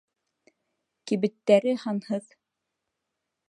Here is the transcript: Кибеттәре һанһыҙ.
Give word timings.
Кибеттәре 1.11 1.77
һанһыҙ. 1.85 2.35